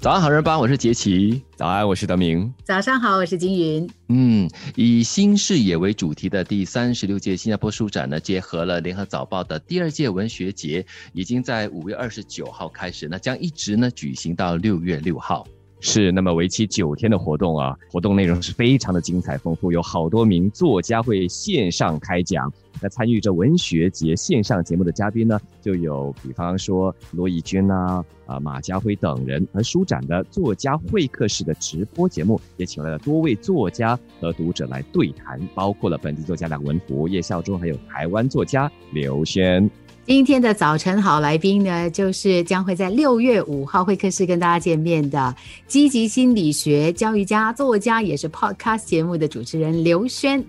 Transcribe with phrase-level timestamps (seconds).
[0.00, 1.42] 早安，好人帮，我是杰奇。
[1.56, 2.50] 早安，我是德明。
[2.64, 3.86] 早上好，我是金云。
[4.08, 15.46] 嗯，以新视野为主题的第三十六届新加坡书展呢，结合了联合早报的第二届文学节，已经在五月二十九号开始，那将一直呢举行到六月六号。
[15.80, 22.50] 是，那么为期九天的活动啊，活动内容是非常的精彩丰富，有好多名作家会线上开讲。
[22.80, 29.46] 那参与这文学节线上节目的嘉宾呢，就有比方说罗以军呐、啊马家辉等人。
[29.52, 39.68] 而书展的作家会客室的直播节目，也请来了多位作家和读者来对谈，包括了本地作家梁文福、叶孝忠，还有台湾作家刘轩。
[40.06, 45.32] 今天的早晨好来宾呢，就是将会在六月五号会客室跟大家见面的
[45.68, 50.42] 积极心理学教育家、作家，也是 Podcast 节目的主持人刘轩。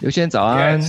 [0.00, 0.80] 刘轩早安，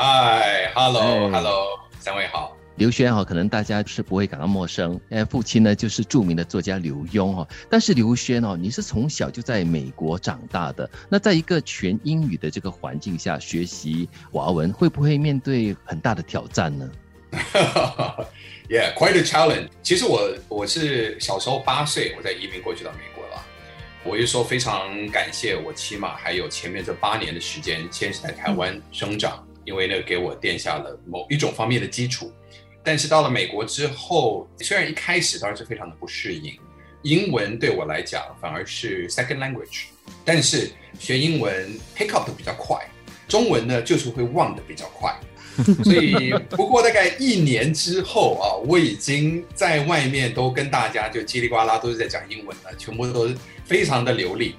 [0.00, 2.56] 嗨，Hello，Hello，三位好。
[2.76, 7.44] 刘轩哈，可能大家是不会感到陌生，因为父亲呢就是著名的作家刘墉哈。
[7.68, 16.88] 但是刘轩哦，你是从小就在美国长大的，那在一个全英语的这个环境下学习华文，会不会面对很大的挑战呢？
[18.70, 19.66] Yeah, quite a challenge.
[19.82, 23.44] 其实我我是小时候八岁，我在移民过去到美国了。
[24.04, 32.32] 我就说非常感谢我起码还有前面这八年的时间，先是在台湾生长，因为呢给我垫下了某一种方面的基础。
[32.82, 36.58] 但是到了美国之后，虽然一开始当然是非常的不适应，
[37.02, 39.88] 英文对我来讲反而是 second language，
[40.24, 42.78] 但是学英文 pick up 的比较快，
[43.28, 45.14] 中文呢就是会忘的比较快。
[45.84, 53.28] 所以，不过大概一年之后啊，我已经在外面都跟大家就叽里呱啦都是在讲英文了，全部都
[53.64, 54.54] 非常的流利。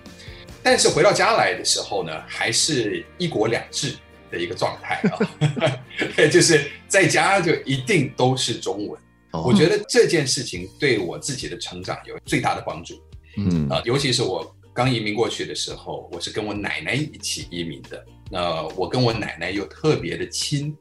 [0.62, 3.96] 但是回到家来的时候呢，还是一国两制
[4.30, 9.00] 的一个状态啊， 就是在家就一定都是中文。
[9.32, 13.00] 我觉得这件事情对我自己的成长有最大的帮助。
[13.38, 18.04] 嗯啊，尤其是我刚移民过去的时候，我是跟我奶奶一起移民的。
[18.32, 20.76] 那我跟我奶奶又特别的亲，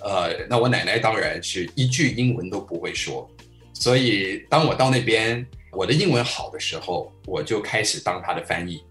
[0.00, 3.28] 呃，那我奶奶当然是一句英文都不会说，
[3.72, 8.82] 所以当我到那边，我的英文好的时候，我就开始当她的翻译，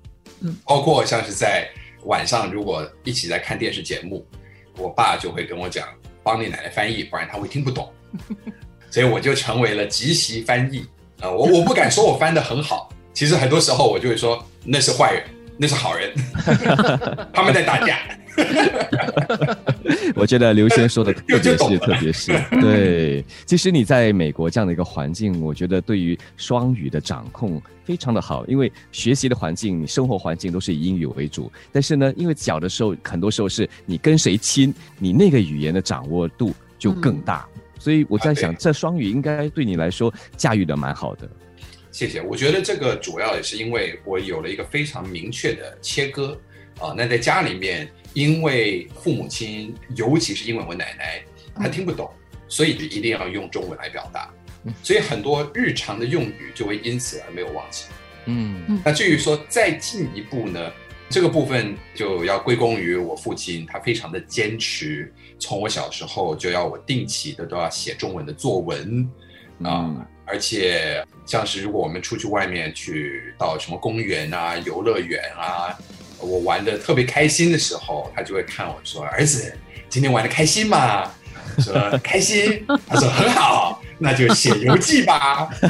[0.41, 1.69] 嗯，包括像是在
[2.07, 4.25] 晚上如果一起在看电视节目，
[4.77, 5.87] 我爸就会跟我讲，
[6.23, 7.93] 帮你奶奶翻译，不然他会听不懂，
[8.89, 10.85] 所以我就成为了即席翻译，
[11.21, 15.23] 啊，我我不敢说我翻的很好，其实很多时候我就会说那是坏人。
[15.59, 16.13] 那是好人，
[17.33, 17.97] 他们在打架。
[20.17, 23.23] 我觉得刘 轩说的特别是，特别是对。
[23.45, 31.51] 其实你在美国这样的一个环境，我觉得对于双语的掌控非常的好，因为学习的环境、你生活环境都是以英语为主。
[31.71, 37.47] 但是呢，因为小的时候，很多时候是你跟谁亲，你那个语言的掌握度就更大。
[37.79, 41.29] 所以我在想，这双语应该对你来说驾驭的蛮好的。
[41.91, 46.37] 谢谢，我觉得这个主要也是因为我有了一个非常明确的切割
[46.79, 46.93] 啊。
[46.95, 51.21] 那在家里面，因为父母亲，尤其是因为我奶奶，
[51.55, 52.09] 她听不懂，
[52.47, 54.33] 所以就一定要用中文来表达，
[54.81, 57.85] 所以很多日常的用语就会因此而没有忘记。
[58.25, 60.71] 嗯，那至于说再进一步呢，
[61.07, 69.07] 这个部分就要归功于我父亲，他非常的坚持，从我小时候就要我定期的都要写中文的作文。
[69.61, 70.07] 啊。
[70.25, 75.71] 而且，像是如果我们出去外面去到什么公园啊、游乐园啊，
[76.19, 79.53] 我玩的特别开心的时候，他就会看我说：“儿子，
[79.89, 81.11] 今天玩的开心吗？”
[81.59, 81.73] 说
[82.03, 85.49] 开心， 他说很好，那就写游记吧。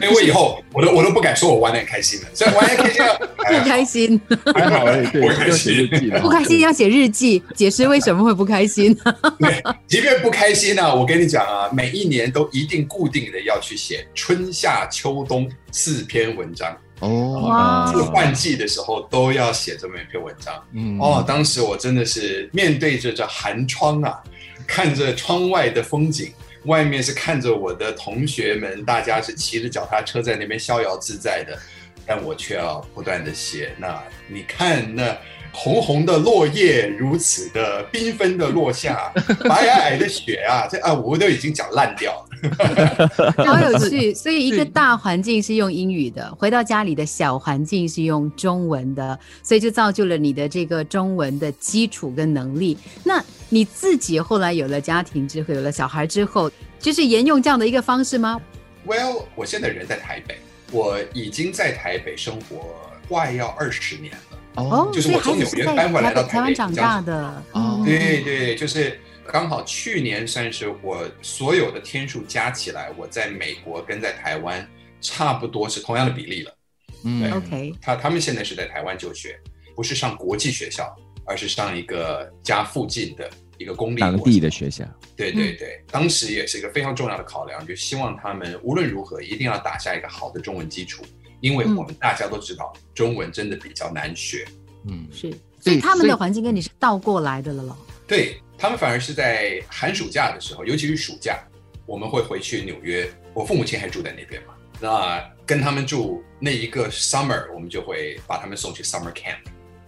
[0.00, 3.02] 因为我以后我都我都不敢说我玩的很开心了，所以玩的开心
[3.36, 4.20] 不开心，
[4.54, 5.06] 还好而已。
[5.08, 5.88] 不开心，
[6.22, 8.96] 不开心要写日记，解释为什么会不开心。
[9.40, 16.76] 对，即便不开心呢，我跟你讲啊，每一年都一定固定的要去写春夏秋冬四篇文章。
[17.00, 20.54] 哦，这个换季的时候都要写这么一篇文章。
[20.72, 24.22] 嗯，哦，当时我真的是面对着这寒窗啊，
[24.66, 26.32] 看着窗外的风景，
[26.64, 31.58] 外面是看着我的同学们，大家是骑着脚踏车在那边逍遥自在的，
[32.06, 33.74] 但我却要不断的写。
[33.78, 35.16] 那你看那。
[35.56, 39.12] 红红的落叶如此的缤纷的落下，
[39.48, 42.33] 白皑皑的雪啊，这啊我都已经讲烂掉了，
[43.44, 44.12] 好有趣。
[44.14, 52.76] 所以一个大环境是用英语的，回到家里的小环境是用中文的，所以就造就了你的这个中文的基础跟能力。
[53.02, 58.40] 那你自己后来有了家庭之后，有了小孩之后，就是沿用这样的一个方式吗
[58.86, 60.38] ？Well，我现在人在台北，
[60.70, 62.76] 我已经在台北生活
[63.08, 64.38] 快要二十年了。
[64.56, 67.42] 哦，就是我从纽约搬回来到台湾长大的。
[67.52, 74.66] 哦，对对，就是刚好去年算是我所有的天数加起来，我在美国跟在台湾
[75.00, 76.56] 差不多是同样的比例了。
[77.04, 79.38] 嗯，OK，他他们现在是在台湾就学，
[79.74, 80.94] 不是上国际学校，
[81.26, 84.84] 而是上一个家附近的一个公立当地的学校。
[85.16, 91.04] 对对对，当时也是一个非常重要的考量，就希望他们无论如何一定要打下一个好的中文基础，
[91.40, 94.46] 因为我们大家都知道中文真的比较难学。
[94.86, 95.30] 嗯，是，
[95.60, 97.76] 所以他们的环境跟你是倒过来的了咯。
[98.06, 101.42] 对他们反而是在寒暑假的时候，尤其是暑假，
[101.86, 103.08] 我们会回去纽约。
[103.34, 109.38] 我父母亲还住在那边嘛，那跟他们住那一个 summer，我们就会把他们送去 summer camp，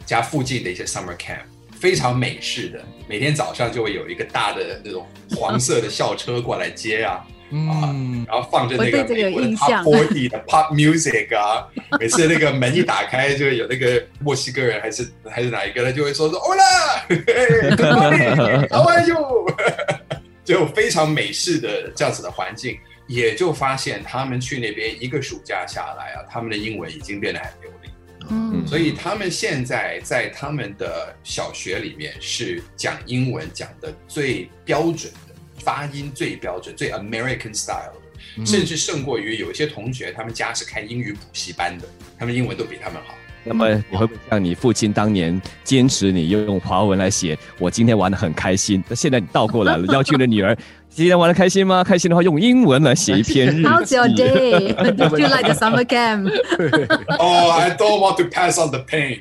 [0.04, 1.44] 家附近的一些 summer camp，
[1.78, 7.24] 非常美式的，每天早上就会有一个大的那种黄色的校车过来接啊。
[7.50, 11.68] 嗯，然后放着那个我对这个有美国的印 Top 象 Forty 的 Pop Music 啊，
[12.00, 19.46] 每次那个门一打开，就有那个墨西哥人还是还是哪一个，他就会说说 morning，How are you？
[20.44, 22.78] 就非常美式的这样子的环境，
[23.08, 27.90] 也就发现他们去那边一个暑假下来啊，他们的英文已经变得很流利。
[28.28, 35.34] 嗯，所以他们现在在他们的小学里面是讲英文讲的最标准的，
[35.66, 43.14] 发音最标准、最 American style 的，甚至胜过于有一些同学，他们家是开英语补习班的，他们英文都比他们好。
[43.42, 47.36] 那么你会不会像你父亲当年坚持你用华文来写？
[47.58, 50.56] 我今天玩的很开心，那现在你倒过来了，要求你的女儿
[50.88, 51.84] 今天玩的开心吗？
[51.84, 53.68] 开心的话用英文来写一篇日记。
[53.68, 54.72] How's your day?
[54.96, 56.30] Did you like the summer camp?
[57.18, 59.20] Oh, I don't want to pass on the pain.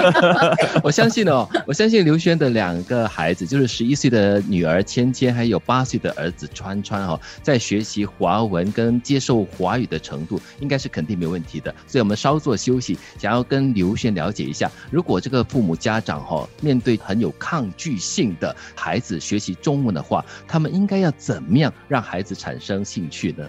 [0.82, 11.74] 我相信哦，我相信刘轩的两个孩子，就是十一岁的女儿芊芊，还有八岁的儿子川川哦，在学习华文跟接受华语的程度，应该是肯定没问题的。
[11.86, 23.48] 所以我们稍作休息，想要跟刘轩了解一下，如果这个父母家长哈、哦、面对很有抗拒性的孩子学习中文的话，他们应该要怎么样让孩子产生兴趣呢？